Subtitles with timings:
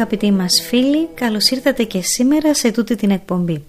[0.00, 3.64] Αγαπητοί μας φίλοι, καλώς ήρθατε και σήμερα σε τούτη την εκπομπή.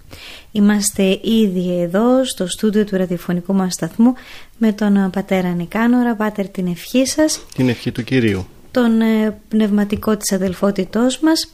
[0.52, 4.14] Είμαστε ήδη εδώ στο στούντιο του ραδιοφωνικού μας σταθμού
[4.58, 7.44] με τον πατέρα Νικάνορα, πάτερ την ευχή σας.
[7.54, 8.46] Την ευχή του Κυρίου.
[8.70, 11.52] Τον ε, πνευματικό της αδελφότητός μας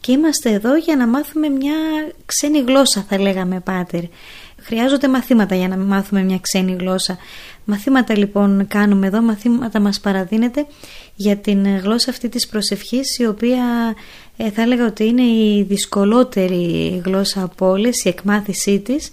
[0.00, 1.76] και είμαστε εδώ για να μάθουμε μια
[2.26, 4.02] ξένη γλώσσα θα λέγαμε πάτερ.
[4.62, 7.18] Χρειάζονται μαθήματα για να μάθουμε μια ξένη γλώσσα.
[7.70, 10.66] Μαθήματα λοιπόν κάνουμε εδώ, μαθήματα μας παραδίνεται
[11.14, 13.94] για την γλώσσα αυτή της προσευχής η οποία
[14.36, 19.10] ε, θα έλεγα ότι είναι η δυσκολότερη γλώσσα από όλες, η εκμάθησή της,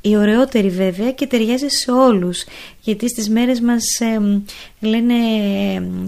[0.00, 2.44] η ωραιότερη βέβαια και ταιριάζει σε όλους
[2.80, 3.98] γιατί στις μέρες μας
[4.80, 5.14] λένε,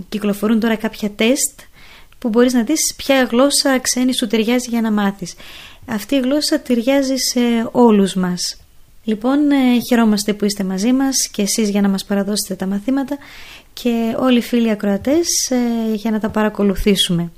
[0.09, 1.60] κυκλοφορούν τώρα κάποια τεστ
[2.19, 5.34] που μπορείς να δεις ποια γλώσσα ξένη σου ταιριάζει για να μάθεις.
[5.87, 7.41] Αυτή η γλώσσα ταιριάζει σε
[7.71, 8.60] όλους μας.
[9.05, 13.19] Λοιπόν, ε, χαιρόμαστε που είστε μαζί μας και εσείς για να μας παραδώσετε τα μαθήματα
[13.72, 17.33] και όλοι οι φίλοι ακροατές ε, για να τα παρακολουθήσουμε.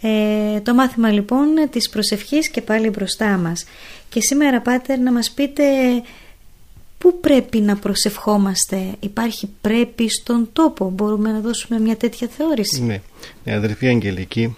[0.00, 3.64] Ε, το μάθημα λοιπόν της προσευχής και πάλι μπροστά μας.
[4.08, 5.64] Και σήμερα Πάτερ να μας πείτε
[6.98, 8.82] πού πρέπει να προσευχόμαστε.
[9.00, 10.90] Υπάρχει πρέπει στον τόπο.
[10.90, 13.00] Μπορούμε να δώσουμε μια τέτοια θεώρηση; Ναι,
[13.44, 14.56] ναι αδερφή Αγγελική,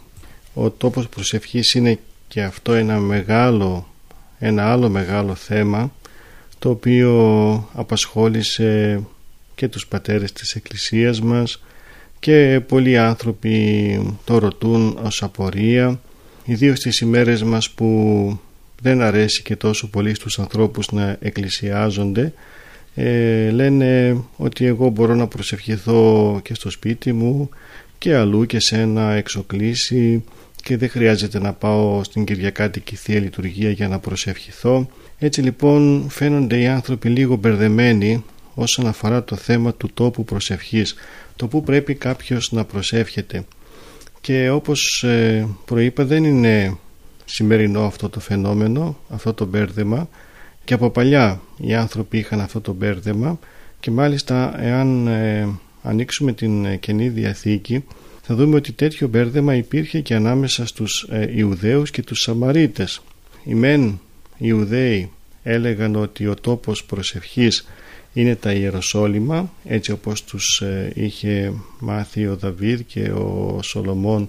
[0.55, 1.99] ο τόπος προσευχής είναι
[2.29, 3.87] και αυτό ένα μεγάλο,
[4.39, 5.93] ένα άλλο μεγάλο θέμα
[6.61, 9.01] το οποίο απασχόλησε
[9.55, 11.63] και τους πατέρες της Εκκλησίας μας
[12.19, 16.01] και πολλοί άνθρωποι το ρωτούν ως απορία
[16.45, 18.39] ιδίως στις ημέρες μας που
[18.83, 22.33] δεν αρέσει και τόσο πολύ στους ανθρώπους να εκκλησιάζονται
[22.95, 27.49] ε, λένε ότι εγώ μπορώ να προσευχηθώ και στο σπίτι μου
[27.99, 30.25] και αλλού και σε ένα εξοκλήσι
[30.63, 34.89] και δεν χρειάζεται να πάω στην Κυριακάτικη Θεία Λειτουργία για να προσευχηθώ.
[35.19, 40.95] Έτσι λοιπόν φαίνονται οι άνθρωποι λίγο μπερδεμένοι όσον αφορά το θέμα του τόπου προσευχής,
[41.37, 43.45] το που πρέπει κάποιος να προσεύχεται.
[44.21, 46.77] Και όπως ε, προείπα δεν είναι
[47.25, 50.09] σημερινό αυτό το φαινόμενο, αυτό το μπέρδεμα.
[50.65, 53.39] Και από παλιά οι άνθρωποι είχαν αυτό το μπέρδεμα.
[53.81, 55.49] Και μάλιστα εάν ε,
[55.83, 57.85] ανοίξουμε την Καινή Διαθήκη
[58.33, 63.03] θα δούμε ότι τέτοιο μπέρδεμα υπήρχε και ανάμεσα στους ε, Ιουδαίους και τους Σαμαρίτες.
[63.45, 64.01] Οι μεν
[64.39, 65.11] Ιουδαίοι
[65.43, 67.69] έλεγαν ότι ο τόπος προσευχής
[68.13, 74.29] είναι τα Ιεροσόλυμα έτσι όπως τους ε, είχε μάθει ο Δαβίδ και ο Σολομών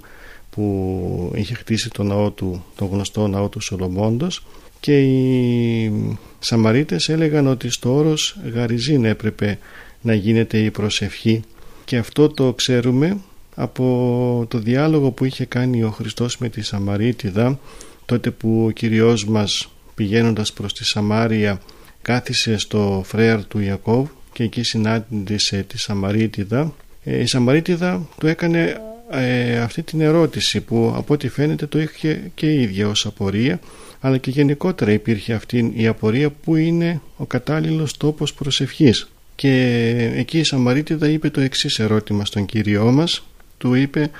[0.49, 4.45] που είχε χτίσει το ναό του, το γνωστό ναό του Σολομώντος
[4.79, 9.57] και οι Σαμαρίτες έλεγαν ότι στο όρος Γαριζίν έπρεπε
[10.01, 11.41] να γίνεται η προσευχή
[11.85, 13.17] και αυτό το ξέρουμε
[13.61, 17.59] από το διάλογο που είχε κάνει ο Χριστός με τη Σαμαρίτιδα
[18.05, 21.61] τότε που ο Κυριός μας πηγαίνοντας προς τη Σαμάρια
[22.01, 28.81] κάθισε στο φρέαρ του Ιακώβ και εκεί συνάντησε τη Σαμαρίτιδα ε, η Σαμαρίτιδα του έκανε
[29.11, 33.59] ε, αυτή την ερώτηση που από ό,τι φαίνεται το είχε και η ίδια ως απορία
[33.99, 39.11] αλλά και γενικότερα υπήρχε αυτή η απορία που είναι ο κατάλληλος τόπος προσευχής.
[39.35, 43.23] Και εκεί η Σαμαρίτιδα είπε το εξής ερώτημα στον Κύριό μας
[43.61, 44.11] του είπε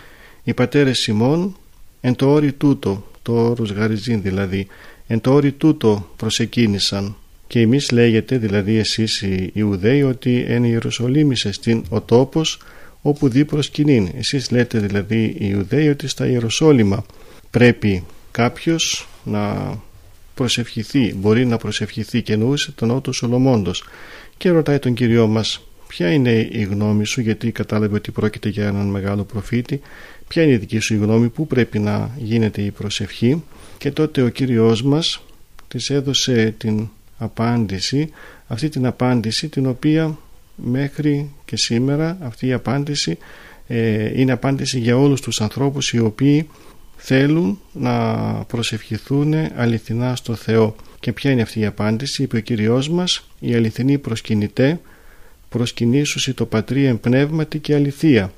[0.44, 1.56] οι πατέρες Σιμών
[2.02, 4.68] εν το όρι τούτο το όρος γαριζίν δηλαδή
[5.08, 7.16] εν το όρι τούτο προσεκίνησαν.
[7.48, 12.60] Και εμείς λέγεται δηλαδή εσείς οι Ιουδαίοι ότι εν Ιερουσαλήμισε στην ο τόπος
[13.02, 14.10] όπου δει προσκυνήν.
[14.18, 17.06] Εσείς λέτε δηλαδή οι Ιουδαίοι ότι στα Ιεροσόλυμα
[17.50, 19.74] πρέπει κάποιος να
[20.34, 23.84] προσευχηθεί μπορεί να προσευχηθεί και εννοούσε τον νότο Σολομώντος.
[24.38, 25.62] Και ρωτάει τον Κυριό μας
[25.92, 29.82] ποια είναι η γνώμη σου γιατί κατάλαβε ότι πρόκειται για έναν μεγάλο προφήτη
[30.28, 33.44] ποια είναι η δική σου γνώμη που πρέπει να γίνεται η προσευχή
[33.78, 35.24] και τότε ο Κύριος μας
[35.68, 38.10] της έδωσε την απάντηση
[38.48, 40.18] αυτή την απάντηση την οποία
[40.56, 43.18] μέχρι και σήμερα αυτή η απάντηση
[43.68, 46.50] ε, είναι απάντηση για όλους τους ανθρώπους οι οποίοι
[46.96, 50.76] θέλουν να προσευχηθούν αληθινά στο Θεό.
[51.00, 54.80] Και ποια είναι αυτή η απάντηση, είπε ο Κυριός μας, η αληθινή προσκυνητέ,
[55.52, 58.34] προσκυνήσουσι το πατρί εν πνεύματι και αληθεία.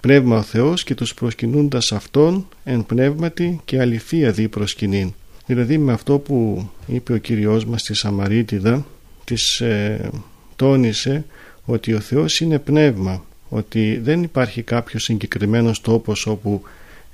[0.00, 5.12] Πνεύμα ο Θεός και τους προσκυνούντας Αυτόν εν πνεύματι και αληθεία δι προσκυνήν.
[5.46, 8.86] Δηλαδή με αυτό που είπε ο Κυριός μας στη Σαμαρίτιδα,
[9.24, 10.10] της ε,
[10.56, 11.24] τόνισε
[11.64, 16.62] ότι ο Θεός είναι πνεύμα, ότι δεν υπάρχει κάποιος συγκεκριμένος τόπος όπου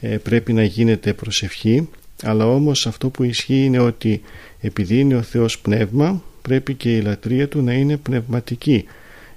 [0.00, 1.88] ε, πρέπει να γίνεται προσευχή
[2.22, 4.22] αλλά όμως αυτό που ισχύει είναι ότι
[4.60, 8.84] επειδή είναι ο Θεός πνεύμα πρέπει και η λατρεία του να είναι πνευματική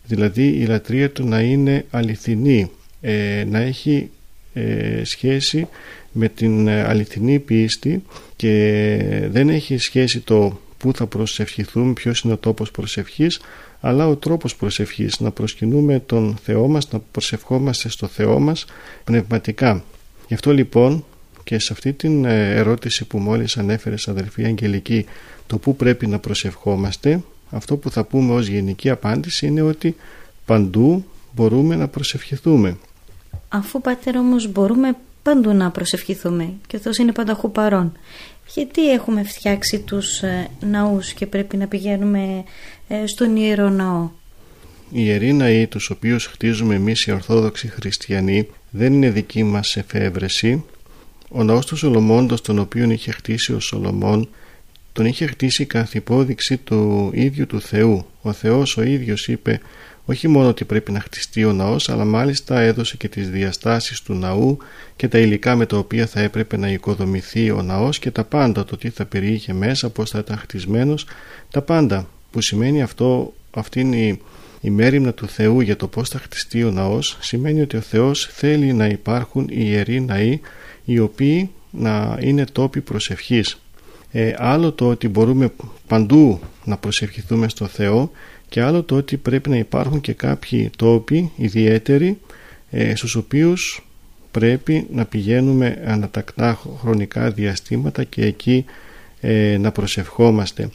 [0.08, 2.72] δηλαδή η λατρεία του να είναι αληθινή
[3.02, 4.10] ε, να έχει
[4.54, 5.68] ε, σχέση
[6.12, 8.04] με την αληθινή πίστη
[8.36, 13.40] και δεν έχει σχέση το πού θα προσευχηθούμε, ποιος είναι ο τόπος προσευχής
[13.88, 15.20] αλλά ο τρόπος προσευχής.
[15.20, 18.66] Να προσκυνούμε τον Θεό μας, να προσευχόμαστε στο Θεό μας
[19.04, 19.84] πνευματικά.
[20.28, 21.06] Γι' αυτό λοιπόν
[21.44, 25.06] και σε αυτή την ε, ερώτηση που μόλις ανέφερε αδελφή Αγγελική
[25.48, 29.96] το που πρέπει να προσευχόμαστε αυτό που θα πούμε ως γενική απάντηση είναι ότι
[30.46, 31.06] παντού
[31.36, 32.78] μπορούμε να προσευχηθούμε.
[33.50, 37.98] Αφού πατέρα όμως μπορούμε παντού να προσευχηθούμε και αυτός είναι πανταχού παρόν.
[38.54, 42.44] Γιατί έχουμε φτιάξει τους ε, ναούς και πρέπει να πηγαίνουμε
[42.88, 44.10] ε, στον Ιερό Ναό;
[44.92, 50.64] Οι ιεροί ναοί τους οποίους χτίζουμε εμείς οι Ορθόδοξοι Χριστιανοί δεν είναι δική μας εφεύρεση.
[51.30, 54.30] Ο ναός του Σολομώντος τον οποίο είχε χτίσει ο Σολομών
[54.96, 58.06] τον είχε χτίσει καθ' υπόδειξη του ίδιου του Θεού.
[58.22, 59.60] Ο Θεός ο ίδιος είπε
[60.06, 64.14] όχι μόνο ότι πρέπει να χτιστεί ο ναός αλλά μάλιστα έδωσε και τις διαστάσεις του
[64.14, 64.58] ναού
[64.96, 68.66] και τα υλικά με τα οποία θα έπρεπε να οικοδομηθεί ο ναός και τα πάντα
[68.66, 71.06] το τι θα περιείχε μέσα, πώς θα ήταν χτισμένος
[71.52, 74.20] τα πάντα που σημαίνει αυτό αυτή είναι η
[74.66, 78.30] η μέρημνα του Θεού για το πώς θα χτιστεί ο ναός σημαίνει ότι ο Θεός
[78.32, 80.40] θέλει να υπάρχουν ιεροί ναοί
[80.86, 83.60] οι οποίοι να είναι τόποι προσευχής.
[84.18, 85.52] Ε, άλλο το ότι μπορούμε
[85.88, 88.12] παντού να προσευχηθούμε στο Θεό
[88.50, 92.20] και άλλο το ότι πρέπει να υπάρχουν και κάποιοι τόποι ιδιαίτεροι
[92.72, 93.88] ε, στους οποίους
[94.32, 98.66] πρέπει να πηγαίνουμε ανατακτά χρονικά διαστήματα και εκεί
[99.22, 100.70] ε, να προσευχόμαστε.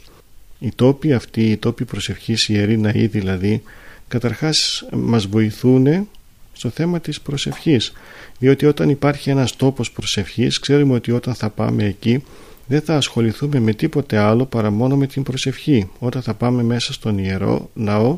[0.59, 3.61] Οι τόποι αυτοί, οι τόποι προσευχής ιεροί ναοί δηλαδή
[4.07, 6.07] καταρχάς μας βοηθούν
[6.53, 7.93] στο θέμα της προσευχής
[8.39, 12.23] διότι όταν υπάρχει ένας τόπος προσευχής ξέρουμε ότι όταν θα πάμε εκεί
[12.71, 15.89] δεν θα ασχοληθούμε με τίποτε άλλο παρά μόνο με την προσευχή.
[15.99, 18.15] Όταν θα πάμε μέσα στον ιερό ναό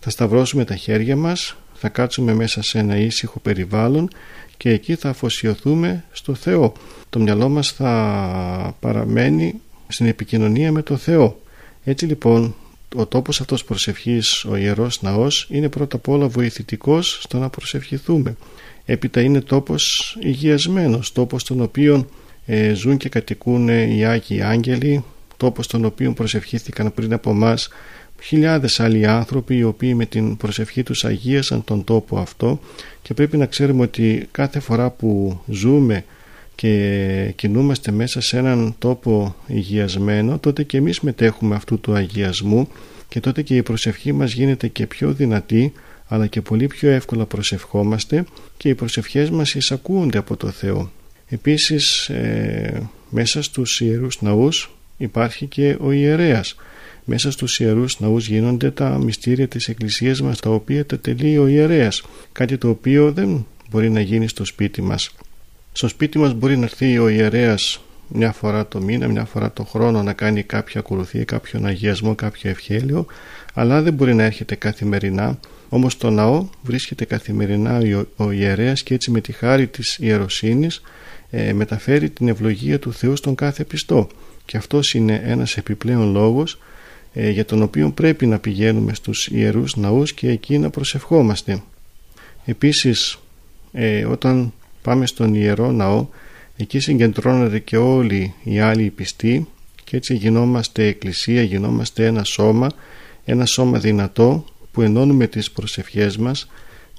[0.00, 4.08] θα σταυρώσουμε τα χέρια μας θα κάτσουμε μέσα σε ένα ήσυχο περιβάλλον
[4.56, 6.72] και εκεί θα αφοσιωθούμε στο Θεό.
[7.10, 9.54] Το μυαλό μας θα παραμένει
[9.88, 11.40] στην επικοινωνία με το Θεό.
[11.84, 12.54] Έτσι λοιπόν
[12.96, 18.36] ο τόπος αυτός προσευχής, ο Ιερός Ναός, είναι πρώτα απ' όλα βοηθητικός στο να προσευχηθούμε.
[18.84, 22.04] Έπειτα είναι τόπος υγιασμένος, τόπος στον οποίο ε,
[22.74, 25.04] ζουν και κατοικούν οι Άγιοι Άγγελοι,
[25.36, 27.54] τόπος στον οποίο προσευχήθηκαν πριν από εμά
[28.22, 32.60] χιλιάδες άλλοι άνθρωποι οι οποίοι με την προσευχή τους αγίασαν τον τόπο αυτό
[33.02, 36.04] και πρέπει να ξέρουμε ότι κάθε φορά που ζούμε
[36.54, 42.68] και κινούμαστε μέσα σε έναν τόπο υγιασμένο τότε και εμείς μετέχουμε αυτού του αγιασμού
[43.08, 45.72] και τότε και η προσευχή μας γίνεται και πιο δυνατή
[46.08, 48.24] αλλά και πολύ πιο εύκολα προσευχόμαστε
[48.56, 50.90] και οι προσευχές μας εισακούονται από το Θεό.
[51.28, 56.56] Επίσης ε, μέσα στους ιερούς ναούς υπάρχει και ο ιερέας.
[57.04, 61.46] Μέσα στους ιερούς ναούς γίνονται τα μυστήρια της Εκκλησίας μας τα οποία τα τελεί ο
[61.46, 62.02] ιερέας.
[62.32, 65.10] Κάτι το οποίο δεν μπορεί να γίνει στο σπίτι μας.
[65.72, 69.64] Στο σπίτι μας μπορεί να έρθει ο ιερέας μια φορά το μήνα, μια φορά το
[69.64, 73.06] χρόνο να κάνει κάποια ακολουθία, κάποιον αγιασμό, κάποιο ευχέλιο
[73.58, 77.80] αλλά δεν μπορεί να έρχεται καθημερινά όμως στο ναό βρίσκεται καθημερινά
[78.16, 80.80] ο ιερέας και έτσι με τη χάρη της ιεροσύνης
[81.38, 84.08] ε, μεταφέρει την ευλογία του Θεού στον κάθε πιστό.
[84.44, 86.58] Και αυτός είναι ένας επιπλέον λόγος
[87.12, 91.62] ε, για τον οποίο πρέπει να πηγαίνουμε στους ιερούς ναούς και εκεί να προσευχόμαστε.
[92.44, 93.18] Επίσης
[93.72, 94.52] ε, όταν
[94.82, 96.06] πάμε στον Ιερό Ναό
[96.56, 99.48] εκεί συγκεντρώνονται και όλοι οι άλλοι πιστοί
[99.84, 102.70] και έτσι γινόμαστε εκκλησία, γινόμαστε ένα σώμα
[103.24, 106.48] ένα σώμα δυνατό που ενώνουμε τις προσευχές μας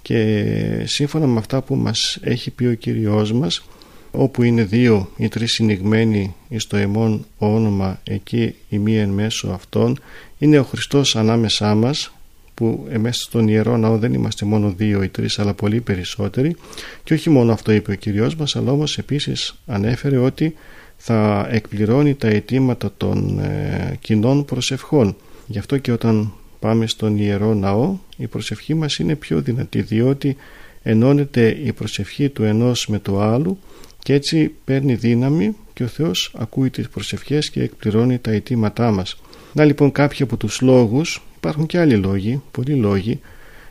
[0.01, 3.63] και σύμφωνα με αυτά που μας έχει πει ο Κυριός μας
[4.11, 9.47] όπου είναι δύο ή τρεις συνηγμένοι εις το εμόν όνομα εκεί η μία εν μέσω
[9.47, 9.99] αυτών
[10.37, 12.11] είναι ο Χριστός ανάμεσά μας
[12.53, 16.55] που μέσα στον Ιερό Ναό δεν είμαστε μόνο δύο ή τρεις αλλά πολύ περισσότεροι.
[17.03, 20.55] Και όχι μόνο αυτό είπε ο Κυριός μας αλλά όμως επίσης ανέφερε ότι
[20.97, 25.15] θα εκπληρώνει τα αιτήματα των ε, κοινών προσευχών.
[25.47, 30.35] Γι' αυτό και όταν πάμε στον Ιερό Ναό η προσευχή μας είναι πιο δυνατή διότι
[30.83, 33.59] ενώνεται η προσευχή του ενός με το άλλου
[34.07, 39.17] και έτσι παίρνει δύναμη και ο Θεός ακούει τις προσευχές και εκπληρώνει τα αιτήματά μας.
[39.53, 43.19] Να λοιπόν κάποιοι από τους λόγους, υπάρχουν και άλλοι λόγοι, πολλοί λόγοι,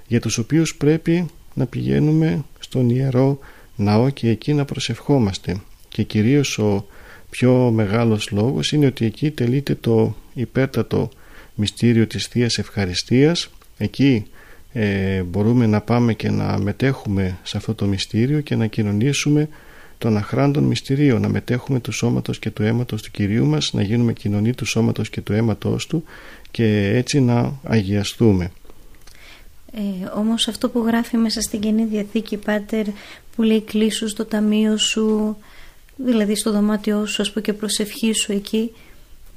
[0.06, 3.38] για τους οποίους πρέπει να πηγαίνουμε στον Ιερό
[3.76, 5.60] Ναό και εκεί να προσευχόμαστε.
[5.88, 6.86] Και κυρίως ο
[7.30, 11.08] πιο μεγάλος λόγος είναι ότι εκεί τελείται το υπέρτατο
[11.54, 13.50] μυστήριο της Θείας Ευχαριστίας.
[13.78, 14.26] Εκεί
[14.72, 19.48] ε, μπορούμε να πάμε και να μετέχουμε σε αυτό το μυστήριο και να κοινωνήσουμε
[19.98, 24.12] των αχράντων μυστηρίων, να μετέχουμε του σώματος και του αίματος του Κυρίου μας, να γίνουμε
[24.12, 26.04] κοινωνοί του σώματος και του αίματος Του
[26.50, 28.50] και έτσι να αγιαστούμε.
[29.72, 32.86] Ε, όμως αυτό που γράφει μέσα στην Καινή Διαθήκη, Πάτερ,
[33.36, 35.36] που λέει κλείσου στο ταμείο σου,
[35.96, 38.72] δηλαδή στο δωμάτιό σου, ας πούμε και προσευχή σου εκεί.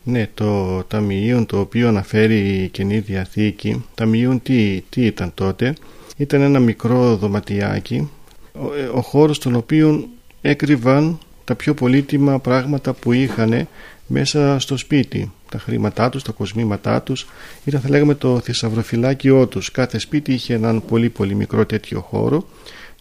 [0.04, 5.74] Ναι, το ταμείο το οποίο αναφέρει η Καινή Διαθήκη, ταμείο τι, τι ήταν τότε,
[6.18, 8.10] ήταν ένα μικρό δωματιάκι,
[8.54, 10.10] ο, ε, ο χώρος στον οποίο
[10.42, 13.68] έκρυβαν τα πιο πολύτιμα πράγματα που είχαν
[14.08, 15.32] μέσα στο σπίτι.
[15.50, 17.28] Τα χρήματά τους, τα κοσμήματά τους
[17.64, 19.72] ήταν θα λέγαμε το θησαυροφυλάκιό τους.
[19.72, 22.48] Κάθε σπίτι είχε έναν πολύ πολύ μικρό τέτοιο χώρο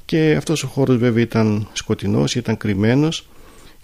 [0.05, 3.29] και αυτός ο χώρος βέβαια ήταν σκοτεινός, ήταν κρυμμένος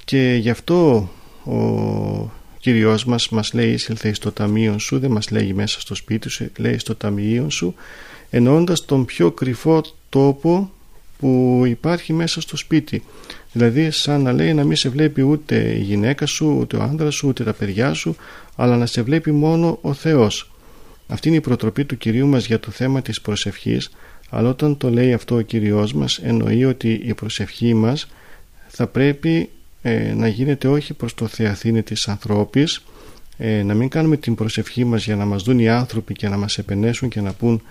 [0.04, 1.08] και γι' αυτό
[1.44, 2.30] ο
[2.64, 6.50] Κύριος μας μας λέει «Ήσυλθε στο ταμείο σου», δεν μας λέγει μέσα στο σπίτι σου,
[6.56, 7.74] λέει «στο ταμείο σου»,
[8.30, 10.70] εννοώντας τον πιο κρυφό τόπο
[11.18, 13.02] που υπάρχει μέσα στο σπίτι.
[13.54, 17.14] Δηλαδή σαν να λέει να μην σε βλέπει ούτε η γυναίκα σου, ούτε ο άντρας
[17.14, 18.16] σου, ούτε τα παιδιά σου,
[18.56, 20.50] αλλά να σε βλέπει μόνο ο Θεός.
[21.06, 23.90] Αυτή είναι η προτροπή του Κυρίου μας για το θέμα της προσευχής,
[24.30, 28.08] αλλά όταν το λέει αυτό ο Κυριός μας εννοεί ότι η προσευχή μας
[28.68, 29.48] θα πρέπει
[29.82, 32.82] ε, να γίνεται όχι προς το Θεαθήνε της ανθρώπης,
[33.36, 36.36] ε, να μην κάνουμε την προσευχή μας για να μας δουν οι άνθρωποι και να
[36.36, 37.62] μας επενέσουν και να πούν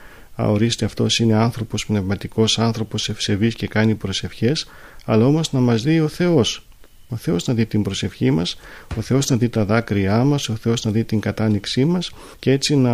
[0.42, 4.68] «Α, ορίστε αυτός είναι άνθρωπος πνευματικός, άνθρωπος ευσεβής και κάνει προσευχές»,
[5.06, 6.68] αλλά όμως να μας δει ο Θεός.
[7.08, 8.58] Ο Θεός να δει την προσευχή μας,
[8.98, 12.52] ο Θεός να δει τα δάκρυά μας, ο Θεός να δει την κατάνοιξή μας και
[12.52, 12.94] έτσι να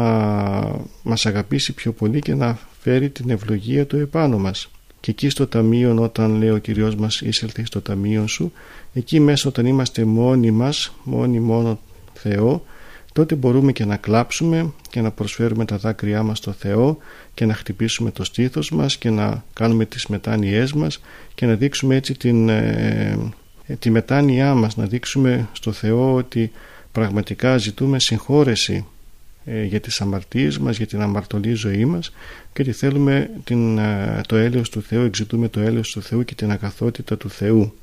[1.04, 4.70] μας αγαπήσει πιο πολύ και να φέρει την ευλογία του επάνω μας.
[5.00, 8.52] Και εκεί στο ταμείο όταν λέει ο Κυριός μας εισέλθει στο ταμείο σου,
[8.94, 11.80] εκεί μέσα όταν είμαστε μόνοι μας, μόνοι μόνο
[12.14, 12.66] Θεό,
[13.14, 16.98] τότε μπορούμε και να κλάψουμε και να προσφέρουμε τα δάκρυά μας στο Θεό
[17.34, 21.02] και να χτυπήσουμε το στήθος μας και να κάνουμε τις μετάνοιές μας
[21.36, 23.32] και να δείξουμε έτσι την, ε,
[23.66, 26.52] ε, τη μετάνοιά μας, να δείξουμε στο Θεό ότι
[26.92, 28.86] πραγματικά ζητούμε συγχώρεση
[29.46, 32.12] ε, για τις αμαρτίες μας, για την αμαρτωλή ζωή μας
[32.54, 33.80] και ότι θέλουμε την,
[34.28, 37.74] το έλεος του Θεού, εξητούμε το έλεος του Θεού και την αγαθότητα του Θεού.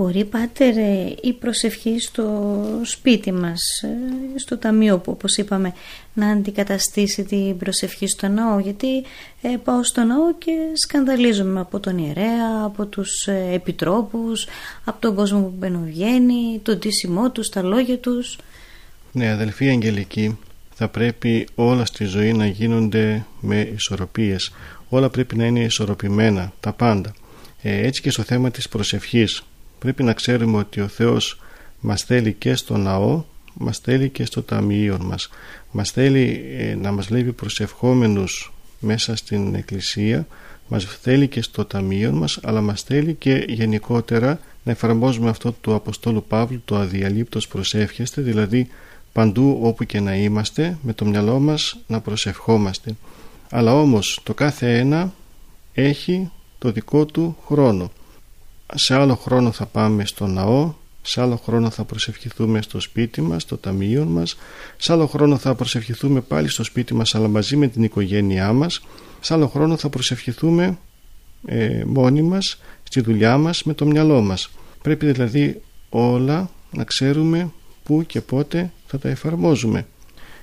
[0.00, 0.76] Μπορεί πάτερ
[1.22, 5.72] η προσευχή στο σπίτι μας, ε, στο ταμείο που όπως είπαμε
[6.12, 9.04] να αντικαταστήσει την προσευχή στο ναό γιατί
[9.42, 14.46] ε, πάω στο ναό και σκανδαλίζομαι από τον ιερέα, από τους ε, επιτρόπους,
[14.84, 18.38] από τον κόσμο που μπαινοβγαίνει, τον τίσιμό τους, τα λόγια τους.
[19.12, 20.38] Ναι αδελφοί Αγγελική,
[20.74, 24.52] θα πρέπει όλα στη ζωή να γίνονται με ισορροπίες.
[24.88, 27.12] Όλα πρέπει να είναι ισορροπημένα, τα πάντα.
[27.62, 29.42] έτσι και στο θέμα της προσευχής
[29.80, 31.40] πρέπει να ξέρουμε ότι ο Θεός
[31.80, 35.30] μας θέλει και στο ναό μας θέλει και στο ταμείο μας.
[35.70, 40.26] Μας θέλει ε, να μας λέει προσευχόμενους μέσα στην εκκλησία
[40.68, 45.74] μας θέλει και στο ταμείο μας αλλά μας θέλει και γενικότερα να εφαρμόζουμε αυτό του
[45.74, 48.68] Αποστόλου Παύλου το αδιαλείπτος προσεύχεστε δηλαδή
[49.12, 52.96] παντού όπου και να είμαστε με το μυαλό μας να προσευχόμαστε.
[53.50, 55.12] Αλλά όμως το κάθε ένα
[55.74, 57.90] έχει το δικό του χρόνο
[58.74, 60.72] σε άλλο χρόνο θα πάμε στο ναό
[61.02, 64.36] σε άλλο χρόνο θα προσευχηθούμε στο σπίτι μας, στο ταμείο μας
[64.76, 68.80] σε άλλο χρόνο θα προσευχηθούμε πάλι στο σπίτι μας αλλά μαζί με την οικογένειά μας
[69.20, 70.78] σε άλλο χρόνο θα προσευχηθούμε
[71.46, 74.50] ε, μόνοι μας στη δουλειά μας με το μυαλό μας.
[74.82, 77.50] Πρέπει δηλαδή όλα να ξέρουμε
[77.82, 79.86] πού και πότε θα τα εφαρμόζουμε.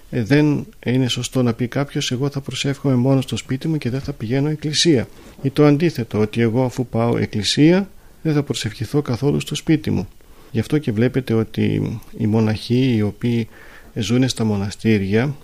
[0.10, 3.90] Ε, δεν είναι σωστό να πει κάποιος εγώ θα προσεύχομαι μόνο στο σπίτι μου και
[3.90, 5.08] δεν θα πηγαίνω εκκλησία
[5.42, 7.90] ή το αντίθετο ότι εγώ αφού πάω εκκλησία
[8.28, 10.08] δεν θα προσευχηθώ καθόλου στο σπίτι μου.
[10.52, 13.48] Γι' αυτό και βλέπετε ότι οι μοναχοί οι οποίοι
[13.94, 15.36] ζουν στα μοναστήρια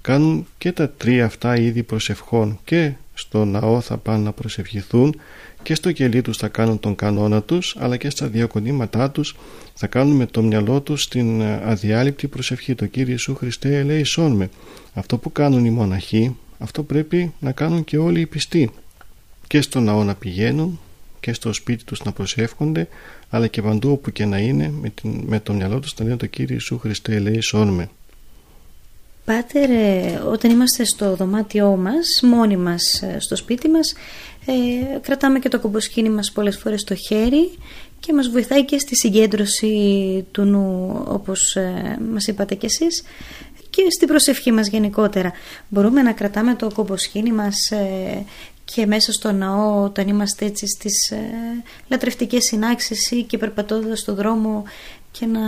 [0.00, 5.20] κάνουν και τα τρία αυτά είδη προσευχών και στο ναό θα πάνε να προσευχηθούν
[5.62, 9.36] και στο κελί τους θα κάνουν τον κανόνα τους αλλά και στα διακονήματά τους
[9.74, 12.74] θα κάνουν με το μυαλό τους την αδιάλειπτη προσευχή.
[12.74, 14.50] Το Κύριε Ιησού Χριστέ ελέησόν με
[14.94, 18.70] αυτό που κάνουν οι μοναχοί αυτό πρέπει να κάνουν και όλοι οι πιστοί.
[19.46, 20.80] Και στο ναό να πηγαίνουν
[21.22, 22.88] και στο σπίτι τους να προσεύχονται
[23.30, 26.16] αλλά και παντού όπου και να είναι με, την, με το μυαλό τους να λένε
[26.16, 27.88] το Κύριε Ιησού Χριστέ ελέησόν με.
[29.24, 33.94] Πάτερ, ε, όταν είμαστε στο δωμάτιό μας, μόνοι μας ε, στο σπίτι μας,
[34.46, 37.50] ε, κρατάμε και το κομποσκίνη μας πολλές φορές στο χέρι
[38.00, 43.02] και μας βοηθάει και στη συγκέντρωση του νου, όπως ε, μας είπατε κι εσείς,
[43.70, 45.32] και στην προσευχή μας γενικότερα.
[45.68, 48.24] Μπορούμε να κρατάμε το κομποσκίνη μας ε,
[48.74, 51.20] και μέσα στο ναό όταν είμαστε έτσι στις ε,
[51.88, 54.64] λατρευτικές συνάξεις ή και περπατώντας στον δρόμο
[55.10, 55.40] και να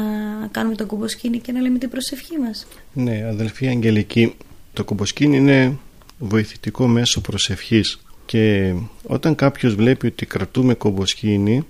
[0.50, 2.66] κάνουμε το κουμποσκίνη και να λέμε την προσευχή μας.
[2.92, 4.34] Ναι, αδελφή Αγγελική,
[4.72, 5.78] το κουμποσκίνη είναι
[6.18, 8.74] βοηθητικό μέσο προσευχής και
[9.06, 11.66] όταν κάποιος βλέπει ότι κρατούμε κομποσκίνη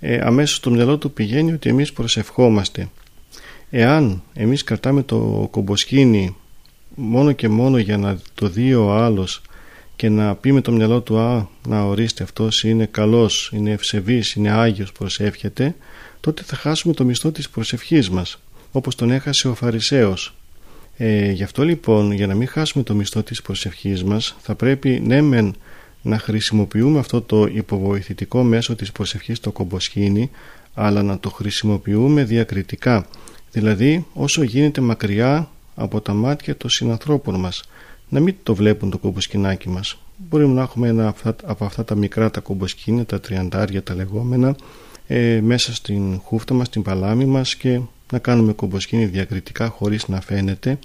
[0.00, 2.88] ε, αμέσως στο μυαλό του πηγαίνει ότι εμείς προσευχόμαστε.
[3.70, 6.36] Εάν εμείς κρατάμε το κομποσκίνη
[6.94, 9.42] μόνο και μόνο για να το δει ο άλλος
[9.96, 14.32] και να πει με το μυαλό του «Α, να ορίστε αυτός είναι καλός, είναι ευσεβής,
[14.34, 15.74] είναι άγιος, προσεύχεται»
[16.20, 18.38] τότε θα χάσουμε το μισθό της προσευχής μας
[18.72, 20.34] όπως τον έχασε ο Φαρισαίος.
[20.96, 25.02] Ε, γι' αυτό λοιπόν για να μην χάσουμε το μισθό της προσευχής μας θα πρέπει
[25.04, 25.54] ναι μεν
[26.02, 30.30] να χρησιμοποιούμε αυτό το υποβοηθητικό μέσο της προσευχής το κομποσχήνι
[30.74, 33.06] αλλά να το χρησιμοποιούμε διακριτικά
[33.50, 37.62] δηλαδή όσο γίνεται μακριά από τα μάτια των συνανθρώπων μας
[38.12, 39.98] να μην το βλέπουν το κομποσκινάκι μας.
[40.16, 41.14] Μπορούμε να έχουμε ένα
[41.44, 44.56] από αυτά τα μικρά τα κομποσκίνια τα τριαντάρια τα λεγόμενα
[45.06, 47.80] ε, μέσα στην χούφτα μας, στην παλάμη μας και
[48.12, 50.78] να κάνουμε κομποσκίνη διακριτικά χωρίς να φαίνεται.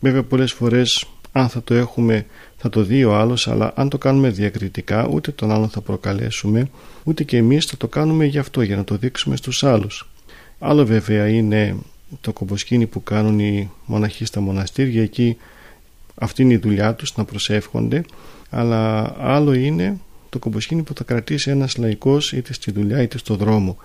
[0.00, 3.98] Βέβαια πολλές φορές αν θα το έχουμε θα το δει ο άλλος αλλά αν το
[3.98, 6.70] κάνουμε διακριτικά ούτε τον άλλον θα προκαλέσουμε
[7.04, 10.08] ούτε και εμείς θα το κάνουμε γι' αυτό για να το δείξουμε στους άλλους.
[10.58, 11.76] Άλλο βέβαια είναι
[12.20, 15.02] το κομποσκίνη που κάνουν οι μοναχοί στα μοναστήρια.
[15.02, 15.36] Εκεί
[16.14, 18.04] αυτή είναι η δουλειά τους να προσεύχονται.
[18.50, 19.98] Αλλά άλλο είναι
[20.28, 23.76] το κομποσκίνη που θα κρατήσει ένας λαϊκός είτε στη δουλειά είτε στο δρόμο.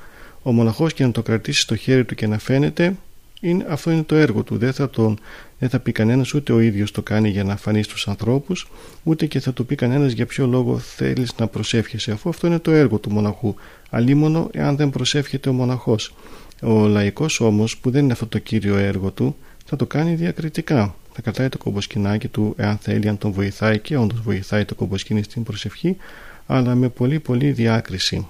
[0.44, 2.96] Ο μοναχός και να το κρατήσει στο χέρι του και να φαίνεται
[3.42, 4.58] είναι, αυτό είναι το έργο του.
[4.58, 5.20] Δεν θα, τον,
[5.60, 8.68] δεν θα πει κανένας ούτε ο ίδιος το κάνει για να φανεί στους ανθρώπους
[9.04, 12.60] ούτε και θα του πει κανένας για ποιο λόγο θέλεις να προσεύχεσαι αφού αυτό είναι
[12.60, 13.56] το έργο του μοναχού.
[13.90, 16.14] Αλίμονο εάν δεν προσεύχεται ο μοναχός.
[16.62, 20.96] Ο λαϊκός όμως που δεν είναι αυτό το κύριο έργο του θα το κάνει διακριτικά
[21.22, 25.24] θα κρατάει το κομποσκινάκι του εάν θέλει αν τον βοηθάει και όντως βοηθάει το κομποσκίνη
[25.24, 25.98] στην προσευχή
[26.46, 28.28] αλλά με πολύ πολύ διάκριση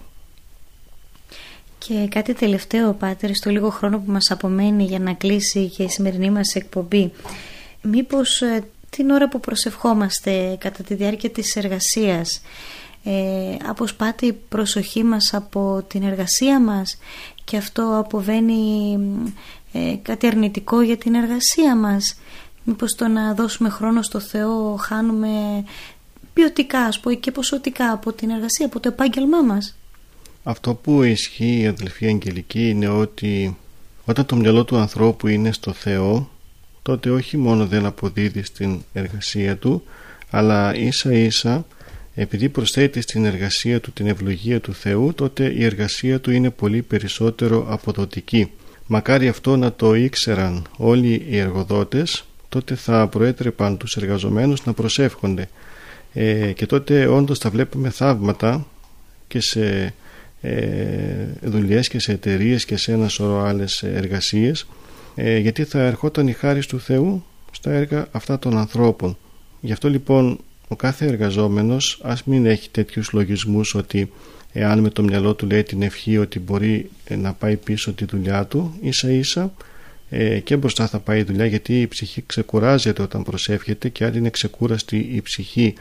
[1.78, 5.90] και κάτι τελευταίο, Πάτερ, στο λίγο χρόνο που μας απομένει για να κλείσει και η
[5.90, 7.12] σημερινή μας εκπομπή.
[7.82, 12.42] Μήπως ε, την ώρα που προσευχόμαστε κατά τη διάρκεια της εργασίας
[13.04, 13.12] ε,
[13.68, 16.98] αποσπάται η προσοχή μας από την εργασία μας
[17.44, 18.98] και αυτό αποβαίνει
[19.74, 22.16] ε, κάτι αρνητικό για την εργασία μας;
[22.70, 25.30] Μήπως το να δώσουμε χρόνο στο Θεό χάνουμε
[26.34, 29.76] ποιοτικά ας πω και ποσοτικά από την εργασία, από το επάγγελμά μας.
[30.44, 33.58] Αυτό που ισχύει η αδελφή Αγγελική είναι ότι
[34.06, 36.30] όταν το μυαλό του ανθρώπου είναι στο Θεό
[36.82, 39.84] τότε όχι μόνο δεν αποδίδει στην εργασία του
[40.30, 41.66] αλλά ίσα ίσα
[42.16, 46.82] επειδή προσθέτει στην εργασία του την ευλογία του Θεού τότε η εργασία του είναι πολύ
[46.82, 48.52] περισσότερο αποδοτική.
[48.86, 55.50] Μακάρι αυτό να το ήξεραν όλοι οι εργοδότες τότε θα προέτρεπαν τους εργαζομένους να προσεύχονται
[56.14, 58.66] ε, και τότε όντως θα βλέπουμε θαύματα
[59.28, 59.94] και σε
[60.42, 64.68] ε, δουλειές και σε εταιρείες και σε ένα σωρό άλλες εργασίες
[65.16, 69.18] ε, γιατί θα ερχόταν η χάρη του Θεού στα έργα αυτά των ανθρώπων.
[69.62, 74.12] Γι' αυτό λοιπόν ο κάθε εργαζόμενος ας μην έχει τέτοιους λογισμούς ότι
[74.54, 78.06] εάν με το μυαλό του λέει την ευχή ότι μπορεί ε, να πάει πίσω τη
[78.06, 79.54] δουλειά του ίσα ίσα
[80.10, 84.14] ε, και μπροστά θα πάει η δουλειά γιατί η ψυχή ξεκουράζεται όταν προσεύχεται και αν
[84.14, 85.74] είναι ξεκούραστη η ψυχή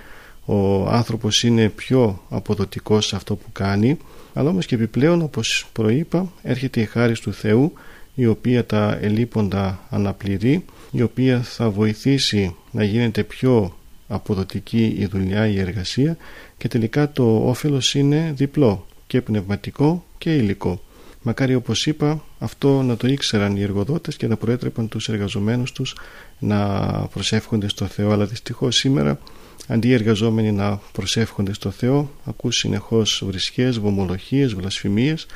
[0.45, 3.97] ο άνθρωπος είναι πιο αποδοτικός σε αυτό που κάνει
[4.35, 7.73] αλλά όμως και επιπλέον όπως προείπα έρχεται η χάρη του Θεού
[8.15, 13.77] η οποία τα ελείποντα αναπληρεί η οποία θα βοηθήσει να γίνεται πιο
[14.09, 16.17] αποδοτική η δουλειά, η εργασία
[16.59, 20.83] και τελικά το όφελος είναι διπλό και πνευματικό και υλικό.
[21.23, 25.97] Μακάρι όπως είπα αυτό να το ήξεραν οι εργοδότες και να προέτρεπαν τους εργαζομένους τους
[26.39, 26.79] να
[27.13, 28.13] προσεύχονται στο Θεό.
[28.13, 29.19] Αλλά δυστυχώς σήμερα
[29.71, 35.27] Αντί οι εργαζόμενοι να προσεύχονται στο Θεό, ακούς συνεχώς βρισχές, βομολογίες, βλασφημίες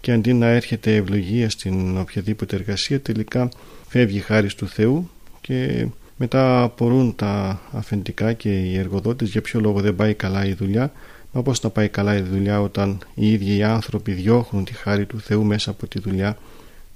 [0.00, 3.48] και αντί να έρχεται ευλογία στην οποιαδήποτε εργασία, τελικά
[3.88, 9.28] φεύγει χάρη του Θεού και μετά απορούν τα αφεντικά και οι εργοδότες.
[9.28, 10.92] Για ποιο λόγο δεν πάει καλά η δουλειά
[11.32, 15.06] μα πώς να πάει καλά η δουλειά όταν οι ίδιοι οι άνθρωποι διώχνουν τη χάρη
[15.06, 16.38] του Θεού μέσα από τη δουλειά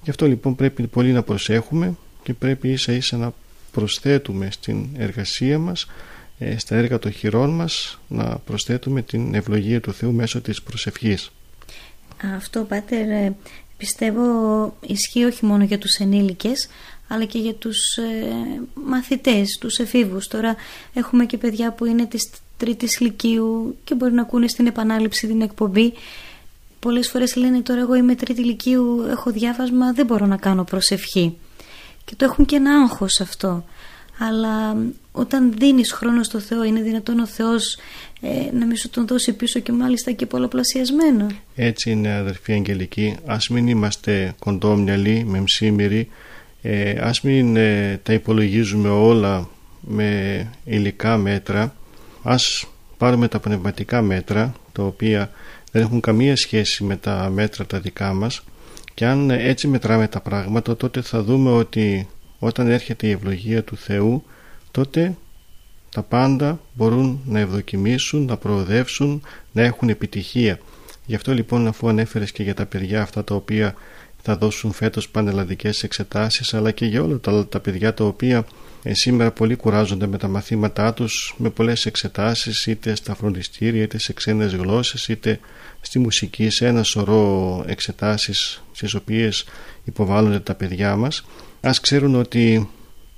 [0.02, 3.32] γι' αυτό λοιπόν πρέπει πολύ να προσέχουμε και πρέπει ίσα ίσα να
[3.72, 5.86] προσθέτουμε στην εργασία μας
[6.38, 11.30] ε, στα έργα των χειρών μας να προσθέτουμε την ευλογία του Θεού μέσω της προσευχής.
[12.36, 13.36] Αυτό Πάτερ ε,
[13.76, 14.22] πιστεύω
[14.80, 16.68] ισχύει όχι μόνο για τους ενήλικες
[17.08, 20.28] αλλά και για τους ε, μαθητές, τους εφήβους.
[20.28, 20.56] Τώρα
[20.94, 25.40] έχουμε και παιδιά που είναι της τρίτης λυκείου και μπορεί να ακούνε στην επανάληψη την
[25.40, 25.92] εκπομπή.
[26.78, 31.36] Πολλές φορές λένε τώρα εγώ είμαι τρίτη λυκείου, έχω διάβασμα, δεν μπορώ να κάνω προσευχή.
[32.04, 33.64] Και το έχουν και ένα άγχος αυτό.
[34.18, 34.76] Αλλά
[35.12, 37.76] όταν δίνεις χρόνο στο Θεό είναι δυνατόν ο Θεός
[38.20, 41.26] ε, να μην σου τον δώσει πίσω και μάλιστα και πολλαπλασιασμένο.
[41.54, 43.16] Έτσι είναι αδερφή Αγγελική.
[43.26, 46.08] Ας μην είμαστε κοντόμυαλοι, μεμσίμηροι,
[46.62, 49.48] ε, ας μην ε, τα υπολογίζουμε όλα
[49.80, 51.74] με υλικά μέτρα.
[52.28, 55.30] Ας πάρουμε τα πνευματικά μέτρα, τα οποία
[55.72, 58.42] δεν έχουν καμία σχέση με τα μέτρα τα δικά μας
[58.94, 62.08] και αν έτσι μετράμε τα πράγματα τότε θα δούμε ότι
[62.38, 64.24] όταν έρχεται η ευλογία του Θεού
[64.70, 65.16] τότε
[65.90, 70.58] τα πάντα μπορούν να ευδοκιμήσουν, να προοδεύσουν, να έχουν επιτυχία.
[71.06, 73.74] Γι' αυτό λοιπόν αφού ανέφερες και για τα παιδιά αυτά τα οποία
[74.22, 78.46] θα δώσουν φέτος πανελλαδικές εξετάσεις αλλά και για όλα τα, τα παιδιά τα οποία
[78.82, 83.98] ε, σήμερα πολύ κουράζονται με τα μαθήματά τους με πολλές εξετάσεις είτε στα φροντιστήρια είτε
[83.98, 85.40] σε ξένες γλώσσες είτε
[85.80, 89.44] στη μουσική σε ένα σωρό εξετάσεις στις οποίες
[89.84, 91.24] υποβάλλονται τα παιδιά μας
[91.60, 92.68] ας ξέρουν ότι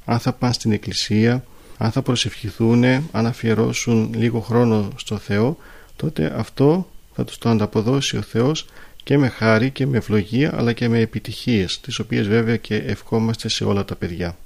[0.04, 1.44] αν θα πάνε στην εκκλησία
[1.78, 5.58] αν θα προσευχηθούν, αν αφιερώσουν λίγο χρόνο στο Θεό,
[5.96, 8.66] τότε αυτό θα τους το ανταποδώσει ο Θεός
[9.02, 13.48] και με χάρη και με ευλογία αλλά και με επιτυχίες, τις οποίες βέβαια και ευχόμαστε
[13.48, 14.36] σε όλα τα παιδιά.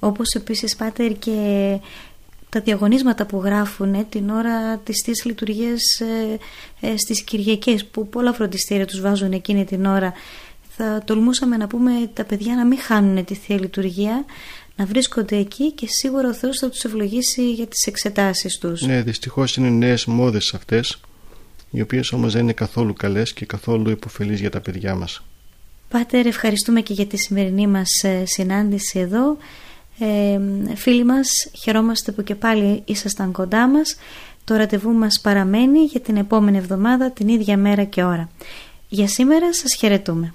[0.00, 1.78] Όπως επίσης Πάτερ και
[2.48, 6.38] τα διαγωνίσματα που γράφουν την ώρα της της λειτουργίας ε,
[6.80, 10.12] ε, στις Κυριακές που πολλά φροντιστήρια τους βάζουν εκείνη την ώρα
[10.76, 14.24] θα τολμούσαμε να πούμε τα παιδιά να μην χάνουν τη Θεία Λειτουργία
[14.76, 18.82] να βρίσκονται εκεί και σίγουρα ο Θεός θα τους ευλογήσει για τις εξετάσεις τους.
[18.82, 21.00] Ναι, δυστυχώς είναι νέες μόδες αυτές,
[21.70, 25.22] οι οποίες όμως δεν είναι καθόλου καλές και καθόλου υποφελείς για τα παιδιά μας.
[25.88, 29.36] Πάτερ, ευχαριστούμε και για τη σημερινή μας ε, συνάντηση εδώ.
[29.98, 30.40] Ε,
[30.74, 33.96] φίλοι μας, χαιρόμαστε που και πάλι ήσασταν κοντά μας.
[34.44, 38.28] Το ραντεβού μας παραμένει για την επόμενη εβδομάδα την ίδια μέρα και ώρα.
[38.88, 40.34] Για σήμερα σας χαιρετούμε.